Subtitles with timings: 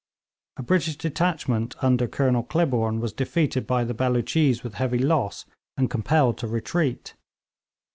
[0.57, 5.45] A British detachment under Colonel Clibborn, was defeated by the Beloochees with heavy loss,
[5.77, 7.13] and compelled to retreat.